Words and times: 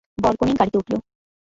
বরকনে 0.17 0.53
গাড়িতে 0.59 0.77
উঠল। 0.81 0.93